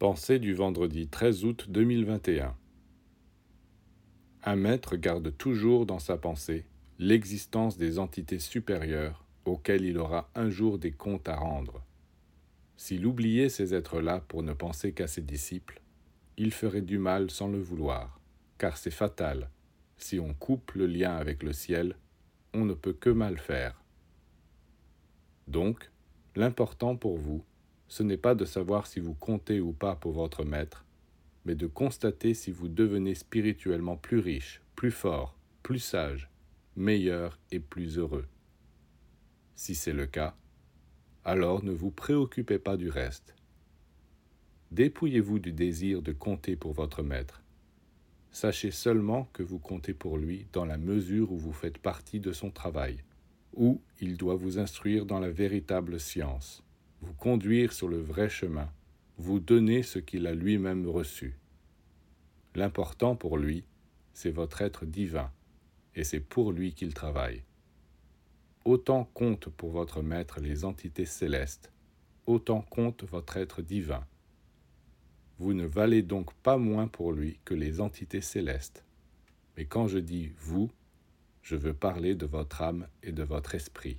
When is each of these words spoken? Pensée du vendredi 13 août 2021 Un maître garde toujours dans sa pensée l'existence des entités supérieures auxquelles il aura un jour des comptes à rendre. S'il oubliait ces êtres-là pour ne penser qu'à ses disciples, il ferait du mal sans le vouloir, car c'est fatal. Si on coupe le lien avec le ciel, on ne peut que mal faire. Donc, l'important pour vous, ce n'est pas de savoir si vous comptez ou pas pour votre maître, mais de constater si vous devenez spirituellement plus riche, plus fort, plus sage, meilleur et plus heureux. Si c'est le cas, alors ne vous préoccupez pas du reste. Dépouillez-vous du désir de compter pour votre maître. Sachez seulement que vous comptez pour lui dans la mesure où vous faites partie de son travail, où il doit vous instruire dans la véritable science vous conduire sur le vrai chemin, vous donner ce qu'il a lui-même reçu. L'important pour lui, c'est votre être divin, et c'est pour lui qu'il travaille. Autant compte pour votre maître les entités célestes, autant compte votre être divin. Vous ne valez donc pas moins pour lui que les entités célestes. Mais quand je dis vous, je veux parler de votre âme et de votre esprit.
Pensée 0.00 0.38
du 0.38 0.54
vendredi 0.54 1.08
13 1.08 1.44
août 1.44 1.66
2021 1.68 2.56
Un 4.44 4.56
maître 4.56 4.96
garde 4.96 5.36
toujours 5.36 5.84
dans 5.84 5.98
sa 5.98 6.16
pensée 6.16 6.64
l'existence 6.98 7.76
des 7.76 7.98
entités 7.98 8.38
supérieures 8.38 9.26
auxquelles 9.44 9.84
il 9.84 9.98
aura 9.98 10.30
un 10.34 10.48
jour 10.48 10.78
des 10.78 10.90
comptes 10.90 11.28
à 11.28 11.36
rendre. 11.36 11.84
S'il 12.78 13.04
oubliait 13.04 13.50
ces 13.50 13.74
êtres-là 13.74 14.20
pour 14.26 14.42
ne 14.42 14.54
penser 14.54 14.94
qu'à 14.94 15.06
ses 15.06 15.20
disciples, 15.20 15.82
il 16.38 16.50
ferait 16.50 16.80
du 16.80 16.96
mal 16.96 17.30
sans 17.30 17.48
le 17.48 17.60
vouloir, 17.60 18.22
car 18.56 18.78
c'est 18.78 18.90
fatal. 18.90 19.50
Si 19.98 20.18
on 20.18 20.32
coupe 20.32 20.72
le 20.72 20.86
lien 20.86 21.14
avec 21.14 21.42
le 21.42 21.52
ciel, 21.52 21.94
on 22.54 22.64
ne 22.64 22.72
peut 22.72 22.94
que 22.94 23.10
mal 23.10 23.36
faire. 23.36 23.84
Donc, 25.46 25.90
l'important 26.36 26.96
pour 26.96 27.18
vous, 27.18 27.44
ce 27.90 28.04
n'est 28.04 28.16
pas 28.16 28.36
de 28.36 28.44
savoir 28.44 28.86
si 28.86 29.00
vous 29.00 29.14
comptez 29.14 29.60
ou 29.60 29.72
pas 29.72 29.96
pour 29.96 30.12
votre 30.12 30.44
maître, 30.44 30.86
mais 31.44 31.56
de 31.56 31.66
constater 31.66 32.34
si 32.34 32.52
vous 32.52 32.68
devenez 32.68 33.16
spirituellement 33.16 33.96
plus 33.96 34.20
riche, 34.20 34.62
plus 34.76 34.92
fort, 34.92 35.36
plus 35.64 35.80
sage, 35.80 36.30
meilleur 36.76 37.36
et 37.50 37.58
plus 37.58 37.98
heureux. 37.98 38.26
Si 39.56 39.74
c'est 39.74 39.92
le 39.92 40.06
cas, 40.06 40.36
alors 41.24 41.64
ne 41.64 41.72
vous 41.72 41.90
préoccupez 41.90 42.60
pas 42.60 42.76
du 42.76 42.88
reste. 42.88 43.34
Dépouillez-vous 44.70 45.40
du 45.40 45.52
désir 45.52 46.00
de 46.00 46.12
compter 46.12 46.54
pour 46.54 46.72
votre 46.72 47.02
maître. 47.02 47.42
Sachez 48.30 48.70
seulement 48.70 49.28
que 49.32 49.42
vous 49.42 49.58
comptez 49.58 49.94
pour 49.94 50.16
lui 50.16 50.46
dans 50.52 50.64
la 50.64 50.78
mesure 50.78 51.32
où 51.32 51.36
vous 51.36 51.52
faites 51.52 51.78
partie 51.78 52.20
de 52.20 52.30
son 52.30 52.52
travail, 52.52 53.02
où 53.52 53.80
il 54.00 54.16
doit 54.16 54.36
vous 54.36 54.60
instruire 54.60 55.06
dans 55.06 55.18
la 55.18 55.30
véritable 55.30 55.98
science 55.98 56.62
vous 57.00 57.14
conduire 57.14 57.72
sur 57.72 57.88
le 57.88 58.00
vrai 58.00 58.28
chemin, 58.28 58.70
vous 59.16 59.40
donner 59.40 59.82
ce 59.82 59.98
qu'il 59.98 60.26
a 60.26 60.34
lui-même 60.34 60.86
reçu. 60.86 61.38
L'important 62.54 63.16
pour 63.16 63.38
lui, 63.38 63.64
c'est 64.12 64.30
votre 64.30 64.62
être 64.62 64.84
divin, 64.84 65.30
et 65.94 66.04
c'est 66.04 66.20
pour 66.20 66.52
lui 66.52 66.74
qu'il 66.74 66.94
travaille. 66.94 67.44
Autant 68.64 69.04
compte 69.04 69.48
pour 69.48 69.70
votre 69.70 70.02
maître 70.02 70.40
les 70.40 70.64
entités 70.64 71.06
célestes, 71.06 71.72
autant 72.26 72.60
compte 72.60 73.04
votre 73.04 73.36
être 73.36 73.62
divin. 73.62 74.06
Vous 75.38 75.54
ne 75.54 75.64
valez 75.64 76.02
donc 76.02 76.34
pas 76.34 76.58
moins 76.58 76.86
pour 76.86 77.12
lui 77.12 77.40
que 77.44 77.54
les 77.54 77.80
entités 77.80 78.20
célestes. 78.20 78.84
Mais 79.56 79.64
quand 79.64 79.88
je 79.88 79.98
dis 79.98 80.32
vous, 80.38 80.70
je 81.42 81.56
veux 81.56 81.72
parler 81.72 82.14
de 82.14 82.26
votre 82.26 82.60
âme 82.60 82.86
et 83.02 83.12
de 83.12 83.22
votre 83.22 83.54
esprit. 83.54 83.98